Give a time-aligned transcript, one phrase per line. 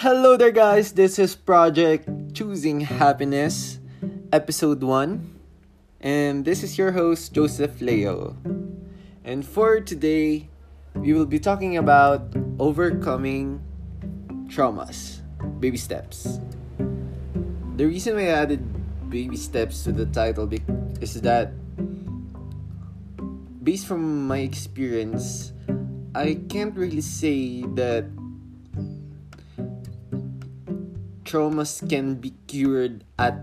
[0.00, 0.96] Hello there, guys.
[0.96, 3.80] This is Project Choosing Happiness,
[4.32, 5.28] Episode 1.
[6.00, 8.34] And this is your host, Joseph Leo.
[9.28, 10.48] And for today,
[10.94, 13.60] we will be talking about overcoming
[14.48, 15.20] traumas,
[15.60, 16.40] baby steps.
[17.76, 18.64] The reason I added
[19.10, 20.48] baby steps to the title
[21.04, 21.52] is that,
[23.62, 25.52] based from my experience,
[26.14, 28.08] I can't really say that
[31.30, 33.38] traumas can be cured at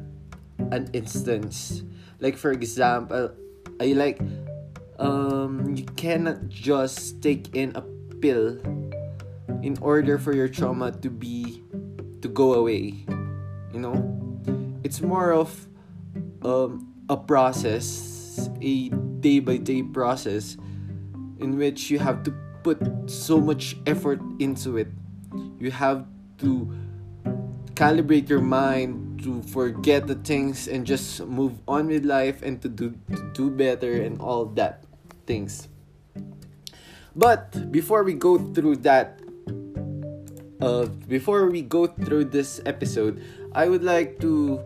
[0.76, 1.84] an instance.
[2.20, 3.32] Like for example,
[3.80, 4.20] I like
[5.00, 7.82] um you cannot just take in a
[8.20, 8.60] pill
[9.64, 11.64] in order for your trauma to be
[12.20, 13.08] to go away.
[13.72, 13.96] You know?
[14.84, 15.56] It's more of
[16.44, 18.92] um a process, a
[19.24, 20.60] day by day process
[21.40, 22.36] in which you have to
[22.68, 24.92] put so much effort into it.
[25.62, 26.04] You have
[26.44, 26.68] to
[27.78, 32.66] calibrate your mind to forget the things and just move on with life and to
[32.66, 34.82] do to do better and all that
[35.30, 35.70] things.
[37.14, 39.22] But before we go through that
[40.58, 43.22] uh before we go through this episode,
[43.54, 44.66] I would like to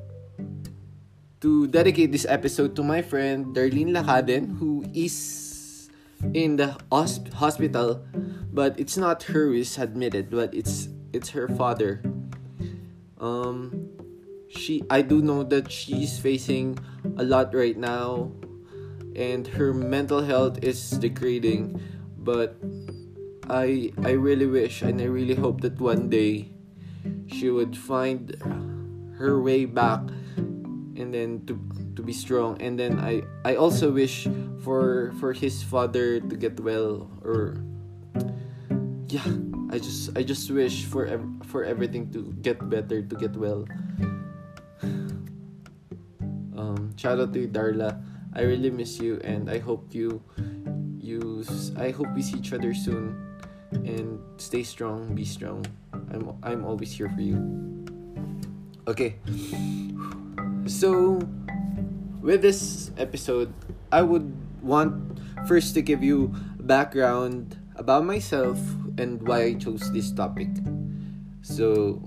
[1.44, 5.92] to dedicate this episode to my friend Darlene Lacaden who is
[6.32, 8.00] in the hosp- hospital
[8.54, 12.00] but it's not her who is admitted but it's it's her father
[13.22, 13.72] um
[14.50, 16.78] she I do know that she's facing
[17.18, 18.32] a lot right now
[19.16, 21.80] and her mental health is degrading
[22.18, 22.58] but
[23.50, 26.52] I I really wish and I really hope that one day
[27.28, 28.36] she would find
[29.16, 30.02] her way back
[30.98, 31.60] and then to
[31.96, 32.62] to be strong.
[32.62, 34.28] And then I I also wish
[34.64, 37.58] for for his father to get well or
[39.10, 39.28] yeah
[39.72, 43.64] I just I just wish for ev- for everything to get better to get well.
[46.52, 47.96] Um, shout out to you, Darla.
[48.36, 50.20] I really miss you, and I hope you
[51.00, 51.48] you
[51.80, 53.16] I hope we see each other soon.
[53.72, 55.64] And stay strong, be strong.
[56.12, 57.40] I'm I'm always here for you.
[58.92, 59.16] Okay.
[60.68, 61.24] So
[62.20, 63.56] with this episode,
[63.92, 68.60] I would want first to give you background about myself
[69.02, 70.54] and why I chose this topic.
[71.42, 72.06] So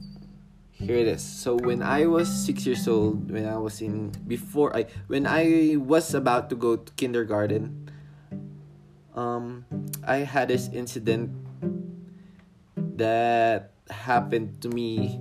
[0.71, 1.23] here it is.
[1.23, 5.75] So when I was six years old, when I was in before I when I
[5.75, 7.91] was about to go to kindergarten,
[9.15, 9.67] um,
[10.07, 11.35] I had this incident
[12.77, 15.19] that happened to me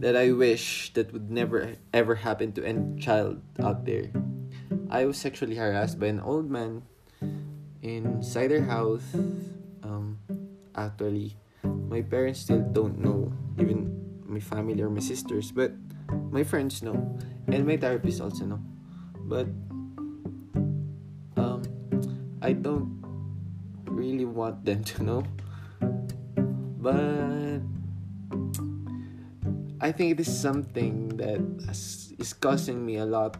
[0.00, 4.08] that I wish that would never ever happen to any child out there.
[4.88, 6.88] I was sexually harassed by an old man
[7.80, 9.04] inside their house.
[9.82, 10.20] Um,
[10.76, 11.36] actually.
[11.64, 13.92] My parents still don't know even
[14.26, 15.72] my family or my sisters but
[16.30, 16.96] my friends know.
[17.48, 18.60] And my therapist also know.
[19.28, 19.46] But
[21.36, 21.62] um
[22.40, 22.90] i don't
[23.86, 25.22] really want them to know.
[26.82, 27.62] But
[29.80, 31.42] i think it is something that
[32.18, 33.36] is causing me a lot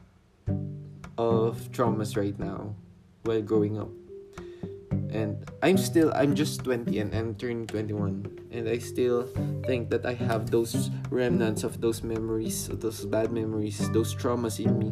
[1.18, 2.74] of traumas right now
[3.22, 3.90] while growing up
[5.12, 9.28] and I'm still I'm just 20 and I'm turning 21 and I still
[9.68, 14.72] think that I have those remnants of those memories those bad memories those traumas in
[14.80, 14.90] me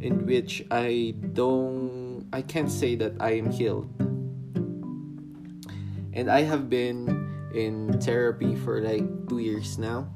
[0.00, 3.88] in which I don't I can't say that I am healed.
[6.12, 7.08] And I have been
[7.54, 10.12] in therapy for like 2 years now.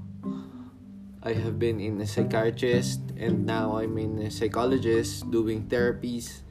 [1.22, 6.42] I have been in a psychiatrist and now I'm in a psychologist doing therapies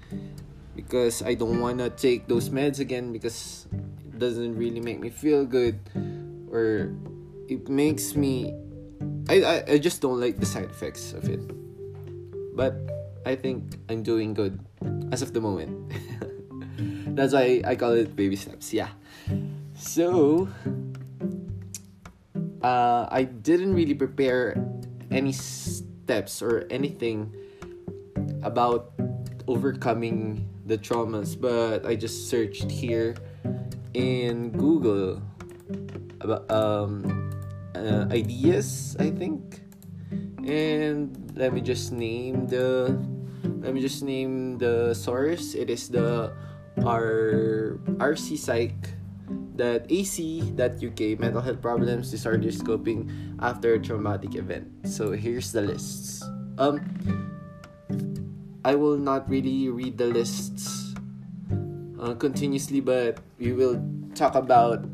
[0.75, 3.67] because I don't want to take those meds again because
[4.05, 5.79] it doesn't really make me feel good
[6.51, 6.93] or
[7.47, 8.53] it makes me
[9.29, 11.41] I, I, I just don't like the side effects of it.
[12.55, 12.75] But
[13.25, 14.59] I think I'm doing good
[15.11, 15.93] as of the moment.
[17.15, 18.89] That's why I call it baby steps yeah.
[19.75, 20.47] So
[22.63, 24.57] uh, I didn't really prepare
[25.11, 27.33] any steps or anything
[28.43, 28.93] about
[29.47, 33.19] overcoming the traumas, but I just searched here
[33.93, 35.19] in Google
[36.23, 37.03] about um,
[37.75, 39.59] uh, ideas, I think,
[40.47, 42.95] and let me just name the
[43.59, 45.59] let me just name the source.
[45.59, 46.31] It is the
[46.87, 48.79] R RC Psych
[49.59, 53.11] that AC that UK mental health problems disorder scoping
[53.43, 54.71] after a traumatic event.
[54.87, 56.23] So here's the lists.
[56.55, 56.79] Um
[58.63, 60.93] I will not really read the lists
[61.99, 63.81] uh, continuously, but we will
[64.13, 64.85] talk about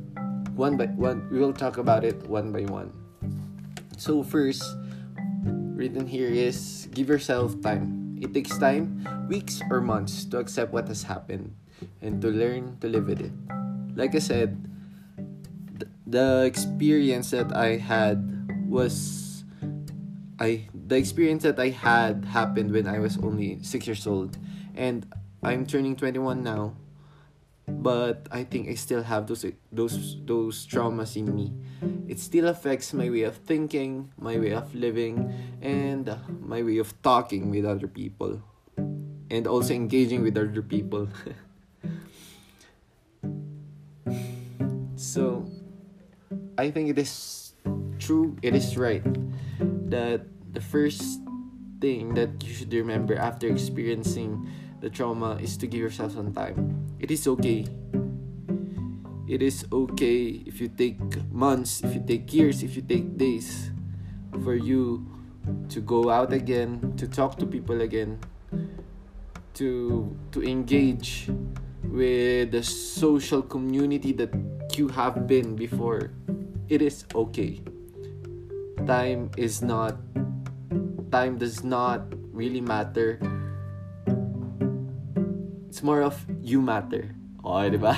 [0.55, 1.27] one by one.
[1.27, 2.95] We will talk about it one by one.
[3.97, 4.63] So first,
[5.75, 8.15] written here is give yourself time.
[8.21, 11.53] It takes time, weeks or months, to accept what has happened
[12.01, 13.35] and to learn to live with it.
[13.99, 14.57] Like I said,
[15.77, 18.23] th- the experience that I had
[18.65, 19.43] was
[20.39, 24.37] I the experience that I had happened when I was only 6 years old
[24.75, 25.05] and
[25.43, 26.73] I'm turning 21 now
[27.67, 31.51] but I think I still have those those those traumas in me.
[32.07, 36.95] It still affects my way of thinking, my way of living, and my way of
[37.03, 38.41] talking with other people,
[39.29, 41.09] and also engaging with other people.
[44.95, 45.45] so,
[46.57, 47.51] I think it is
[47.99, 48.37] true.
[48.41, 49.03] It is right
[49.91, 50.21] that
[50.57, 51.21] the first
[51.77, 54.49] thing that you should remember after experiencing
[54.81, 56.73] the trauma is to give yourself some time.
[56.97, 57.69] It is okay.
[59.29, 60.97] It is okay if you take
[61.29, 63.69] months, if you take years, if you take days
[64.41, 65.05] for you
[65.69, 68.17] to go out again, to talk to people again,
[69.61, 71.29] to to engage
[71.85, 74.33] with the social community that
[74.73, 76.17] you have been before.
[76.65, 77.61] It is okay.
[78.89, 80.01] Time is not
[81.11, 83.19] time does not really matter
[85.77, 87.13] it's more of you matter.
[87.45, 87.93] Okay, di ba?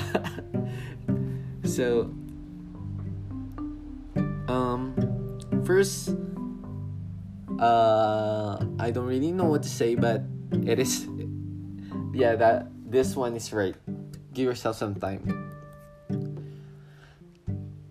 [1.64, 2.12] so,
[4.52, 4.92] um,
[5.64, 6.12] first,
[7.56, 11.08] uh, I don't really know what to say, but it is,
[12.12, 13.72] yeah, that this one is right.
[14.36, 15.24] Give yourself some time.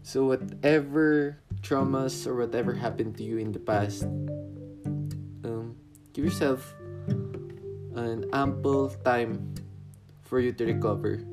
[0.06, 4.06] So, whatever traumas or whatever happened to you in the past,
[6.20, 6.76] give yourself
[7.96, 9.56] an ample time
[10.28, 11.24] for you to recover.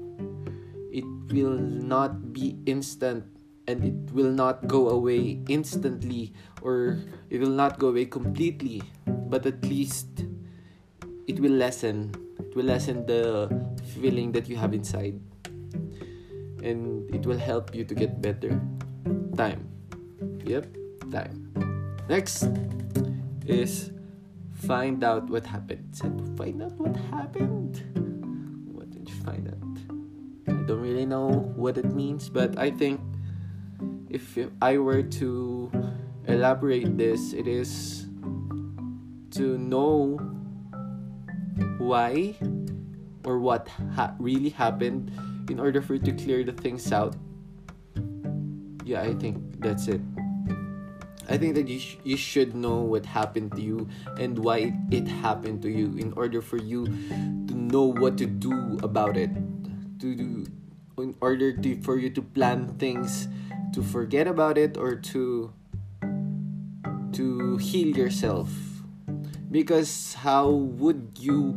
[0.94, 1.02] It
[1.34, 3.26] will not be instant
[3.66, 8.80] and it will not go away instantly or it will not go away completely,
[9.26, 10.06] but at least
[11.26, 12.14] it will lessen.
[12.38, 13.50] It will lessen the
[13.98, 15.18] feeling that you have inside.
[16.62, 18.54] And it will help you to get better.
[19.34, 19.66] Time.
[20.46, 20.66] Yep,
[21.10, 21.50] time.
[22.08, 22.46] Next
[23.46, 23.90] is
[24.56, 25.84] find out what happened.
[26.36, 27.84] Find out what happened
[28.72, 29.76] What did you find out?
[30.48, 33.00] I don't really know what it means, but I think
[34.08, 35.70] if I were to
[36.26, 38.06] elaborate this, it is
[39.32, 40.16] to know
[41.78, 42.34] why
[43.24, 45.12] or what ha- really happened
[45.50, 47.14] in order for you to clear the things out.
[48.84, 50.00] Yeah, I think that's it.
[51.28, 51.74] I think that mm-hmm.
[51.74, 53.88] you, sh- you should know what happened to you
[54.18, 58.78] and why it happened to you in order for you to know what to do
[58.82, 59.30] about it.
[60.00, 60.46] To do
[60.98, 63.28] in order to for you to plan things
[63.74, 65.52] to forget about it or to
[67.12, 68.50] to heal yourself.
[69.50, 71.56] Because how would you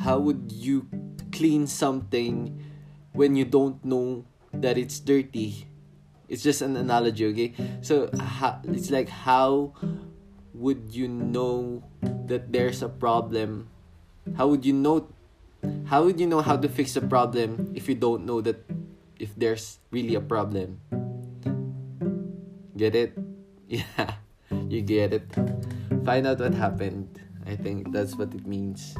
[0.00, 0.88] how would you
[1.32, 2.56] clean something
[3.12, 5.68] when you don't know that it's dirty?
[6.28, 7.54] It's just an analogy, okay?
[7.82, 9.74] So ha- it's like how
[10.54, 11.84] would you know
[12.26, 13.68] that there's a problem?
[14.34, 15.08] How would you know
[15.86, 18.62] how would you know how to fix a problem if you don't know that
[19.18, 20.80] if there's really a problem?
[22.76, 23.16] Get it?
[23.66, 24.14] Yeah.
[24.70, 25.26] You get it.
[26.06, 27.18] Find out what happened.
[27.46, 28.94] I think that's what it means.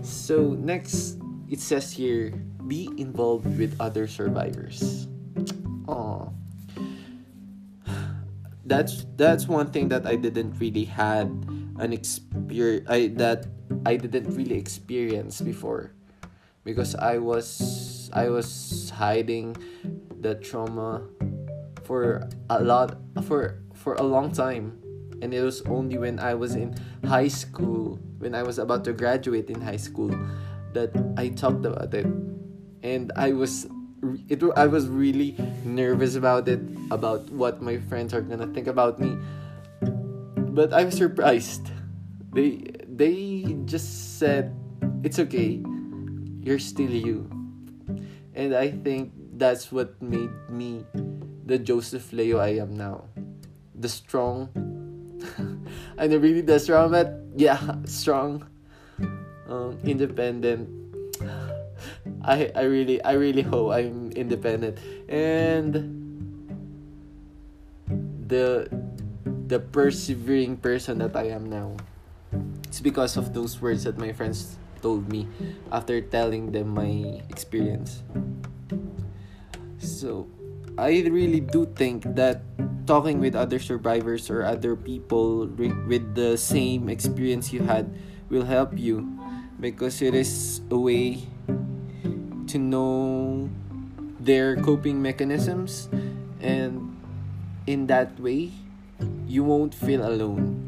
[0.00, 2.32] So next it says here
[2.64, 5.08] be involved with other survivors.
[5.88, 6.30] Oh.
[8.68, 11.32] That's that's one thing that I didn't really had
[11.80, 13.48] an experience I that
[13.86, 15.96] I didn't really experience before.
[16.64, 19.56] Because I was I was hiding
[20.20, 21.08] the trauma
[21.84, 24.76] for a lot for for a long time.
[25.24, 26.76] And it was only when I was in
[27.08, 30.12] high school when I was about to graduate in high school
[30.76, 32.06] that I talked about it.
[32.84, 33.66] And I was
[34.28, 38.98] it I was really nervous about it about what my friends are gonna think about
[38.98, 39.16] me.
[40.54, 41.70] But I was surprised.
[42.32, 44.54] They they just said
[45.02, 45.62] it's okay.
[46.42, 47.26] You're still you.
[48.34, 50.86] And I think that's what made me
[51.46, 53.10] the Joseph Leo I am now.
[53.74, 54.50] The strong.
[55.98, 58.46] Not really the strong but yeah strong
[59.48, 60.70] um, independent
[62.22, 65.72] I I really I really hope I'm independent and
[68.28, 68.68] the
[69.48, 71.76] the persevering person that I am now.
[72.68, 75.26] It's because of those words that my friends told me
[75.72, 78.04] after telling them my experience.
[79.78, 80.28] So,
[80.76, 82.44] I really do think that
[82.86, 87.88] talking with other survivors or other people re- with the same experience you had
[88.28, 89.04] will help you
[89.60, 91.24] because it is a way
[92.48, 93.48] to know
[94.20, 95.88] their coping mechanisms
[96.40, 96.96] and
[97.66, 98.50] in that way
[99.26, 100.64] you won't feel alone.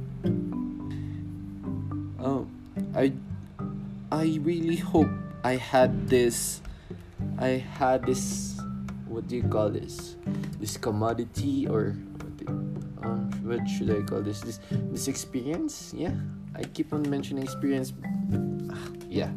[2.20, 2.46] Oh
[2.94, 3.12] i
[4.12, 5.08] i really hope
[5.44, 6.60] i had this
[7.38, 8.60] i had this
[9.08, 10.14] what do you call this?
[10.60, 11.98] This commodity or
[13.02, 14.40] um, what should i call this?
[14.40, 14.60] This
[14.92, 15.92] this experience?
[15.96, 16.14] Yeah
[16.54, 17.92] i keep on mentioning experience.
[19.08, 19.32] Yeah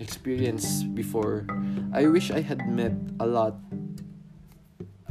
[0.00, 1.46] experience before
[1.92, 3.56] i wish i had met a lot.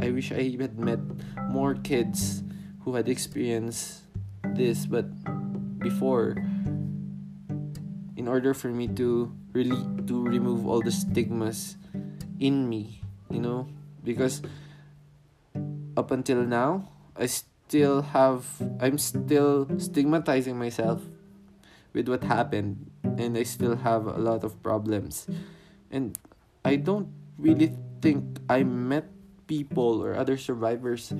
[0.01, 0.99] I wish i had met
[1.49, 2.41] more kids
[2.81, 4.01] who had experienced
[4.57, 5.05] this but
[5.77, 6.35] before
[8.17, 9.77] in order for me to really
[10.07, 11.77] to remove all the stigmas
[12.39, 13.01] in me
[13.31, 13.67] you know?
[14.03, 14.41] Because
[15.97, 16.87] up until now
[17.17, 18.47] i still have
[18.79, 21.03] i'm still stigmatizing myself
[21.91, 25.27] with what happened and i still have a lot of problems.
[25.91, 26.17] And
[26.65, 29.05] i don't really think i met
[29.47, 31.13] people or other survivors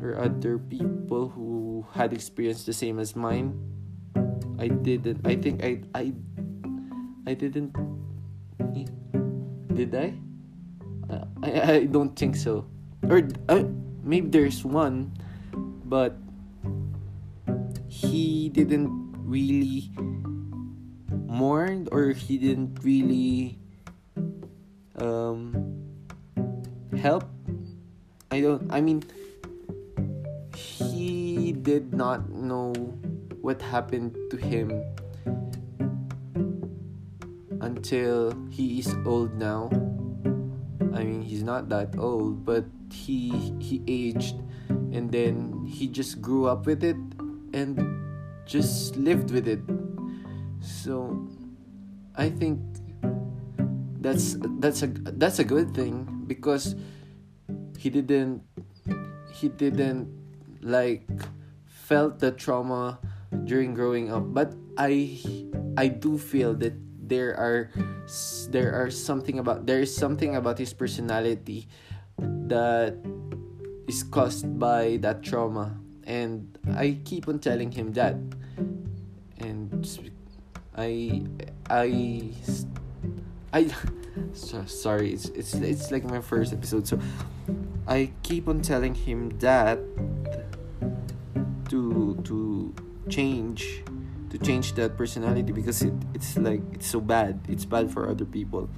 [0.00, 3.52] or other people who had experienced the same as mine.
[4.58, 6.10] I didn't i think i i
[7.26, 7.70] i didn't
[9.70, 10.16] did i?
[11.42, 12.66] I i don't think so.
[13.06, 13.62] Or uh,
[14.02, 15.14] maybe there's one
[15.86, 16.18] but
[17.86, 18.90] he didn't
[19.22, 19.92] really
[21.28, 23.62] mourn or he didn't really
[25.00, 25.54] um
[26.96, 27.24] help?
[28.30, 29.02] I don't i mean
[30.54, 32.72] he did not know
[33.40, 34.68] what happened to him
[37.60, 39.70] until he is old now.
[40.92, 44.36] I mean he's not that old but he he aged
[44.68, 46.96] and then he just grew up with it
[47.54, 47.78] and
[48.46, 49.60] just lived with it.
[50.60, 51.26] So
[52.16, 52.60] i think
[54.00, 54.88] that's that's a
[55.18, 56.74] that's a good thing because
[57.78, 58.42] he didn't
[59.32, 60.06] he didn't
[60.62, 61.06] like
[61.66, 62.98] felt the trauma
[63.44, 64.22] during growing up.
[64.34, 65.18] But i
[65.76, 66.74] i do feel that
[67.08, 67.70] there are
[68.50, 71.68] there are something about there is something about his personality
[72.50, 72.94] that
[73.88, 75.74] is caused by that trauma.
[76.04, 78.16] And i keep on telling him that.
[79.38, 79.86] And
[80.76, 81.22] i
[81.70, 82.30] i
[83.52, 83.70] i
[84.32, 86.98] so, sorry it's it's it's like my first episode so
[87.86, 89.78] i keep on telling him that
[91.68, 92.74] to to
[93.08, 93.84] change
[94.30, 97.40] to change that personality because it, it's like it's so bad.
[97.48, 98.68] It's bad for other people.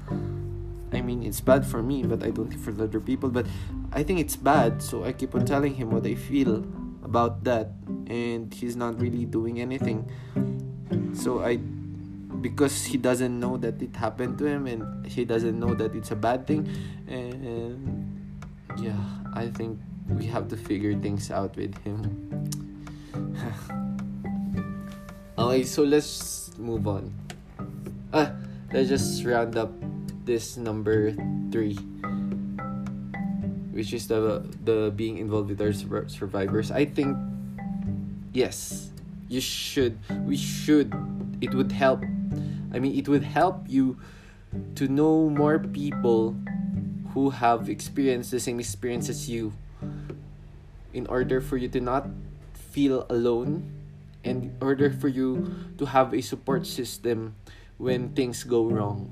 [0.92, 3.46] I mean it's bad for me but i don't think for other people but
[3.92, 6.66] i think it's bad so i keep on telling him what i feel
[7.06, 7.70] about that
[8.10, 10.10] and he's not really doing anything.
[11.14, 11.62] So i
[12.40, 16.10] because he doesn't know that it happened to him and he doesn't know that it's
[16.10, 16.68] a bad thing.
[17.08, 18.10] And
[18.78, 18.94] yeah
[19.34, 19.78] i think
[20.08, 22.02] we have to figure things out with him.
[25.40, 27.08] Okay so let's move on.
[28.12, 28.36] Ah
[28.76, 29.72] let's just round up
[30.28, 31.16] this number
[31.48, 31.80] three
[33.72, 36.68] which is the the being involved with our survivors.
[36.68, 37.16] I think
[38.36, 38.92] yes
[39.32, 39.96] you should
[40.28, 40.92] we should
[41.40, 42.04] it would help
[42.72, 43.98] i mean it would help you
[44.74, 46.34] to know more people
[47.14, 49.52] who have experienced the same experience as you
[50.92, 52.06] in order for you to not
[52.54, 53.66] feel alone
[54.24, 57.34] and in order for you to have a support system
[57.78, 59.08] when things go wrong.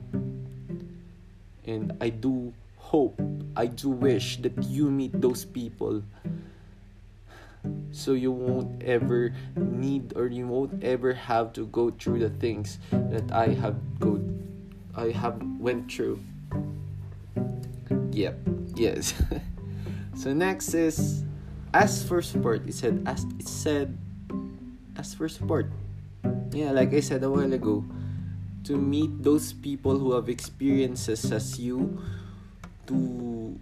[1.66, 3.20] And i do hope
[3.54, 6.00] i do wish that you meet those people
[7.90, 12.78] so you won't ever need or you won't ever have to go through the things
[12.90, 14.20] that i have go
[14.94, 16.18] i have went through.
[18.10, 18.36] Yep
[18.74, 19.14] yes.
[20.18, 21.22] So next is
[21.70, 23.94] ask for support it said ask it said
[24.98, 25.70] ask for support.
[26.50, 27.86] Yeah like i said a while ago
[28.66, 32.02] to meet those people who have experiences as you
[32.90, 33.54] to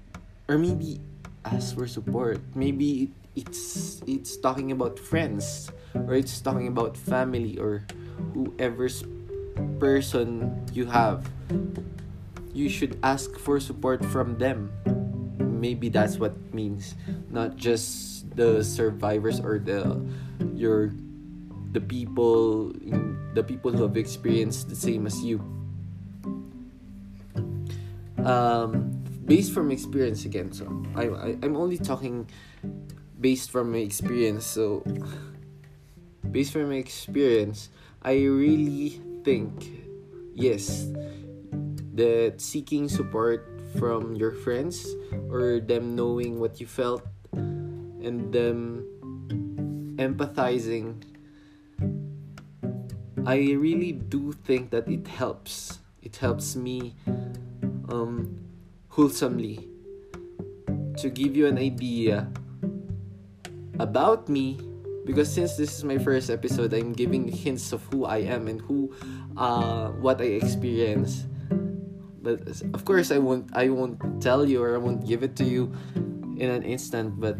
[0.48, 0.98] or maybe
[1.44, 7.84] ask for support maybe it's it's talking about friends or it's talking about family or
[8.32, 9.04] whoever's
[9.78, 11.28] person you have.
[12.56, 14.72] You should ask for support from them.
[15.38, 16.96] Maybe that's what means.
[17.28, 20.00] Not just the survivors or the
[20.56, 20.96] your
[21.76, 22.72] the people
[23.36, 25.44] the people who have experienced the same as you.
[28.24, 32.30] Um based from experience again so I, I i'm only talking
[33.20, 34.44] based from my experience.
[34.46, 34.84] So,
[36.30, 37.70] based from my experience,
[38.02, 39.50] I really think
[40.34, 40.86] yes
[41.96, 44.84] that seeking support from your friends
[45.30, 48.84] or them knowing what you felt and them
[49.96, 51.02] empathizing
[53.26, 55.80] I really do think that it helps.
[56.00, 56.94] It helps me
[57.90, 58.38] um,
[58.86, 59.66] wholesomely
[61.02, 62.30] to give you an idea
[63.78, 64.58] about me
[65.06, 68.60] because since this is my first episode i'm giving hints of who i am and
[68.62, 68.90] who
[69.36, 71.26] uh, what i experience.
[72.26, 72.42] But
[72.74, 75.70] of course i won't i won't tell you or i won't give it to you
[76.42, 77.38] in an instant but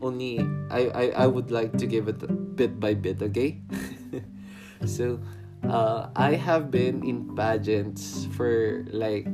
[0.00, 0.40] only
[0.72, 2.24] i i, I would like to give it
[2.56, 3.60] bit by bit okay?
[4.88, 5.20] So
[5.68, 9.28] uh, i have been in pageants for like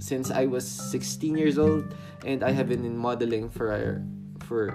[0.00, 1.92] since i was 16 years old
[2.24, 4.00] and i have been in modeling for
[4.40, 4.72] for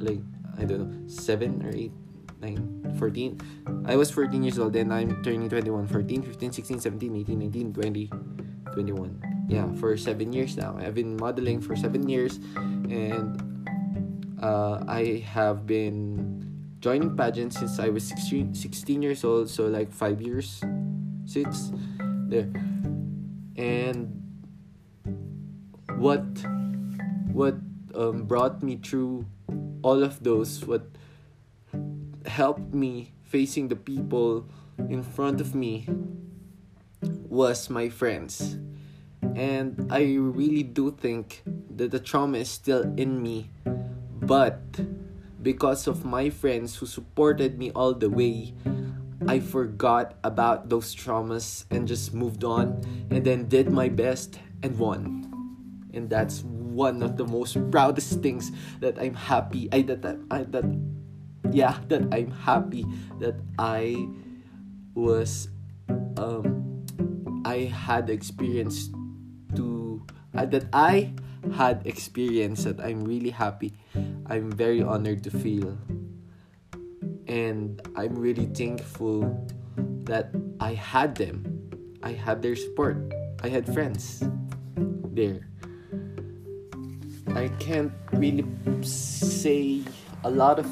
[0.00, 0.20] like
[0.58, 1.92] i don't know 7 or 8
[2.40, 3.40] 9 14
[3.86, 7.72] i was 14 years old then i'm turning 21 14 15 16 17 18 19
[7.72, 8.10] 20
[8.72, 10.76] 21 yeah for 7 years now.
[10.76, 12.36] I've been modeling for 7 years
[12.90, 13.40] and
[14.42, 16.36] uh, i have been
[16.86, 20.62] joining pageants since I was 16, 16 years old, so like five years,
[21.24, 21.72] six,
[22.30, 22.46] there.
[23.56, 24.22] And
[25.96, 26.22] what
[27.32, 27.56] what
[27.94, 29.26] um, brought me through
[29.86, 30.82] all of those, what
[32.26, 34.44] helped me facing the people
[34.90, 35.86] in front of me
[37.30, 38.58] was my friends.
[39.36, 43.48] And I really do think that the trauma is still in me,
[44.18, 44.58] but
[45.40, 48.54] because of my friends who supported me all the way,
[49.28, 54.76] I forgot about those traumas and just moved on and then did my best and
[54.78, 55.30] won.
[55.94, 56.42] And that's
[56.76, 58.52] one of the most proudest things
[58.84, 60.68] that I'm happy I that I that
[61.50, 62.84] yeah, that I'm happy
[63.18, 63.96] that I
[64.94, 65.48] was
[66.20, 66.84] um
[67.44, 68.92] I had experience
[69.56, 70.04] to
[70.36, 71.16] uh, that I
[71.54, 73.72] had experience that I'm really happy.
[74.26, 75.78] I'm very honored to feel.
[77.26, 79.30] And I'm really thankful
[80.04, 81.46] that I had them.
[82.02, 82.98] I had their support.
[83.42, 84.22] I had friends
[85.14, 85.48] there.
[87.36, 88.46] I can't really
[88.80, 89.82] say
[90.24, 90.66] a lot of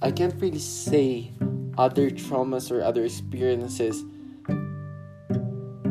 [0.00, 1.32] I can't really say
[1.76, 4.04] other traumas or other experiences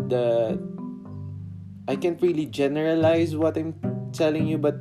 [0.08, 0.58] that
[1.90, 3.76] I can't really generalize what I'm
[4.14, 4.76] telling you, but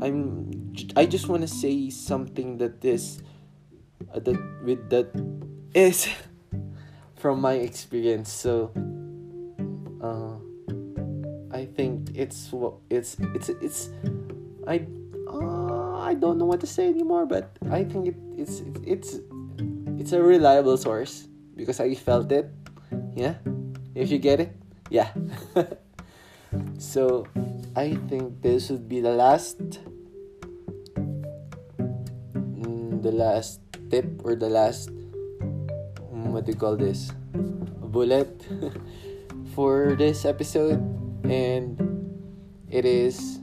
[0.00, 3.20] I'm I just want to say something that is
[4.14, 5.10] uh, that with that
[5.74, 6.06] is
[7.16, 8.30] from my experience.
[8.30, 8.70] So
[9.98, 10.38] uh,
[11.50, 12.54] I think it's
[12.88, 13.90] it's it's it's
[14.68, 14.84] I
[15.24, 19.18] uh, I don't know what to say anymore, but I think it, it's it's
[19.96, 21.26] it's a reliable source
[21.56, 22.52] because I felt it.
[23.16, 23.40] Yeah,
[23.96, 24.52] if you get it,
[24.92, 25.08] yeah.
[26.78, 27.26] So
[27.76, 29.58] I think this would be the last
[32.32, 37.12] mm, the last tip or the last mm, what do you call this
[37.92, 38.30] bullet
[39.54, 40.80] for this episode
[41.28, 41.76] and
[42.70, 43.37] it is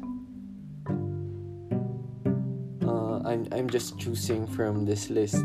[3.35, 5.43] I'm, I'm just choosing from this list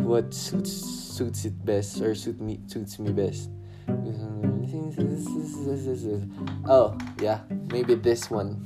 [0.00, 3.52] what suits suits it best or suit me suits me best
[6.66, 8.56] Oh, yeah, maybe this one.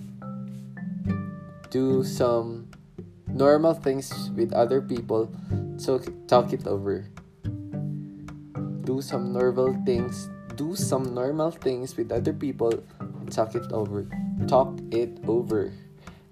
[1.71, 2.71] Do some
[3.27, 5.31] normal things with other people,
[5.77, 7.11] so talk it over.
[8.85, 12.73] Do some normal things, do some normal things with other people,
[13.31, 14.07] talk it over.
[14.47, 15.73] Talk it over.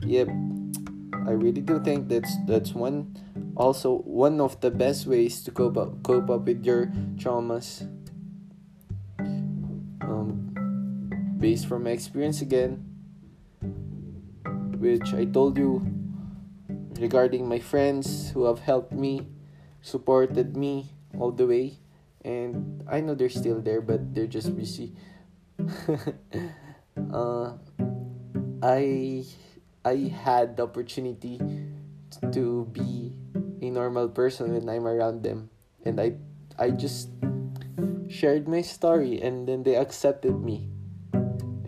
[0.01, 0.29] Yep.
[1.27, 3.19] I really do think that's that's one
[3.57, 6.87] also one of the best ways to cope up cope up with your
[7.19, 7.83] traumas
[11.39, 12.83] based from my experience again,
[14.79, 15.85] which I told you
[16.99, 19.29] regarding my friends who have helped me,
[19.83, 21.79] supported me all the way,
[22.25, 24.93] and I know they're still there, but they're just busy.
[27.13, 27.53] uh,
[28.63, 29.25] I
[29.87, 31.39] I had the opportunity
[32.35, 33.15] to be
[33.63, 35.55] a normal person when I'm around them,
[35.87, 36.19] and I
[36.59, 37.15] I just
[38.11, 40.67] shared my story, and then they accepted me.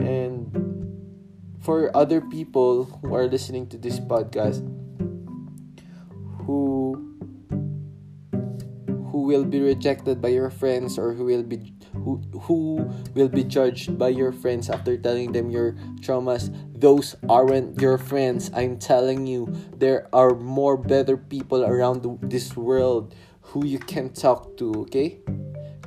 [0.02, 0.50] And
[1.62, 4.66] for other people who are listening to this podcast
[6.42, 6.96] who
[9.12, 11.77] who will be rejected by your friends or who will be
[12.48, 16.48] who will be judged by your friends after telling them your traumas.
[16.72, 18.50] Those aren't your friends.
[18.54, 23.14] I'm telling you there are more better people around this world
[23.52, 25.20] who you can talk to okay?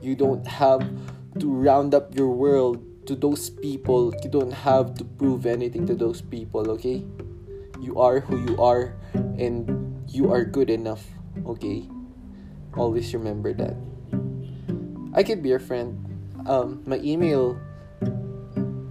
[0.02, 0.82] You don't have
[1.40, 4.14] to round up your world to those people.
[4.24, 7.06] You don't have to prove anything to those people okay?
[7.80, 9.70] You are who you are and
[10.10, 11.06] you are good enough
[11.46, 11.88] okay?
[12.76, 13.76] Always remember that.
[15.14, 16.00] I could be your friend
[16.46, 17.60] um my email.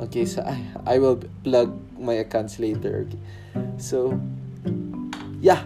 [0.00, 3.18] Okay so i i will plug my accounts later okay.
[3.78, 4.18] So
[5.40, 5.64] yeah.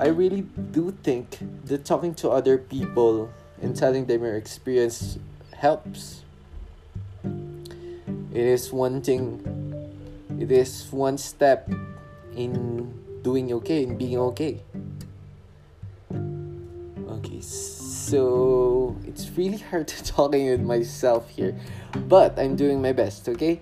[0.00, 3.28] I really do think that talking to other people
[3.60, 5.18] and telling them your experience
[5.52, 6.24] helps.
[8.32, 9.44] It is one thing
[10.40, 11.68] it is one step
[12.34, 12.88] in
[13.20, 14.62] doing okay in being okay.
[16.08, 18.69] Okay so
[19.20, 21.54] it's really hard to talking with myself here
[22.08, 23.60] but i'm doing my best okay?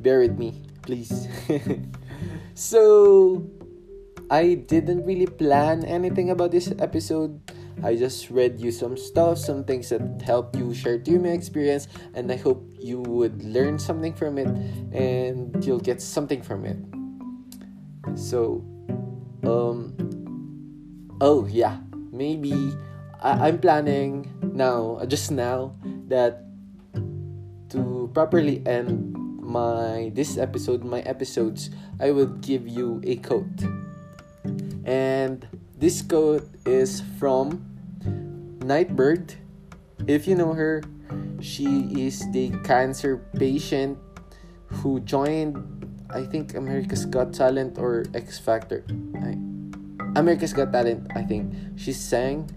[0.00, 1.28] Bear with me please.
[2.54, 3.44] So
[4.30, 7.36] i didn't really plan anything about this episode.
[7.84, 11.88] I just read you some stuff, some things that help you share to my experience,
[12.14, 14.48] and I hope you would learn something from it
[14.96, 16.80] and you'll get something from it.
[18.16, 18.64] So,
[19.44, 19.92] um,
[21.20, 21.76] oh yeah,
[22.10, 22.72] maybe
[23.26, 25.74] I- I'm planning now, just now,
[26.06, 26.46] that
[27.74, 33.66] to properly end my this episode, my episodes, I will give you a quote.
[34.86, 35.42] And
[35.74, 37.66] this quote is from
[38.62, 39.34] Nightbirde.
[40.06, 40.86] If you know her,
[41.42, 43.98] she is the cancer patient
[44.70, 45.58] who joined,
[46.14, 48.86] I think, America's Got Talent or X Factor.
[50.14, 51.50] America's Got Talent, I think.
[51.74, 52.50] She sang,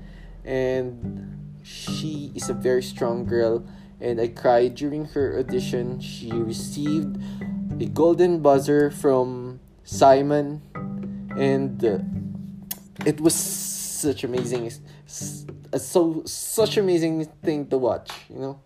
[0.45, 3.65] and she is a very strong girl.
[4.01, 5.99] And I cried during her audition.
[5.99, 7.21] She received
[7.79, 10.61] a golden buzzer from Simon,
[11.35, 11.99] and uh,
[13.05, 14.71] it was such amazing
[15.07, 18.59] so such amazing thing to watch you know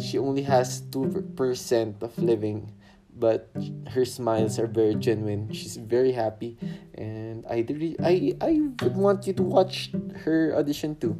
[0.00, 2.70] she only has 2% of living
[3.18, 3.50] but
[3.90, 5.52] her smiles are very genuine.
[5.52, 6.56] She's very happy
[6.94, 9.90] and i really i i would want you to watch
[10.24, 11.18] her audition too.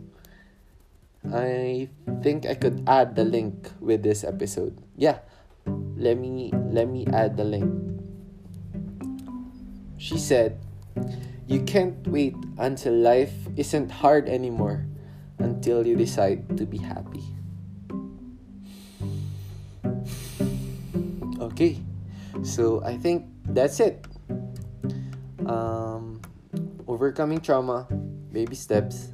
[1.29, 1.91] I
[2.23, 4.79] think i could add the link with this episode.
[4.97, 5.19] Yeah
[5.99, 7.67] let me let me add the link.
[9.99, 10.63] She said
[11.51, 14.87] you can't wait until life isn't hard anymore
[15.39, 17.25] until you decide to be happy.
[21.39, 21.79] Okay,
[22.42, 24.07] so I think that's it.
[25.46, 26.20] Um,
[26.87, 27.87] overcoming trauma,
[28.33, 29.09] baby steps.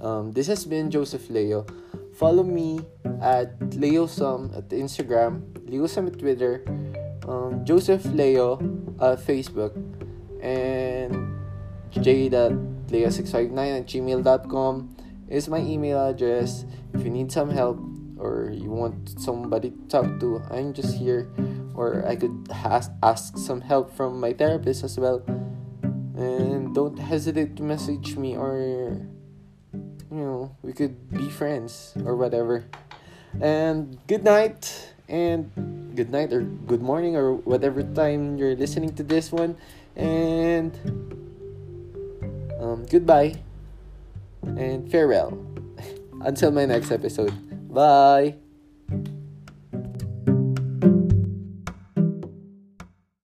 [0.00, 1.66] Um, this has been Joseph Leo.
[2.14, 2.80] Follow me
[3.20, 6.64] at LeoSum at Instagram, LeoSum at Twitter,
[7.28, 8.54] um, Joseph Leo
[9.00, 9.74] at Facebook,
[10.40, 11.36] and
[11.90, 14.96] j.leo659 at gmail.com
[15.28, 16.64] is my email address.
[16.94, 17.78] If you need some help
[18.18, 21.28] or you want somebody to talk to, I'm just here.
[21.76, 25.20] Or I could has- ask some help from my therapist as well.
[26.16, 28.96] And don't hesitate to message me or,
[30.10, 32.64] you know, we could be friends or whatever.
[33.40, 35.52] And good night and
[35.94, 39.56] good night or good morning or whatever time you're listening to this one.
[39.94, 40.72] And
[42.60, 43.36] um, goodbye
[44.42, 45.36] and farewell.
[46.20, 47.32] Until my next episode.
[47.72, 48.45] Bye.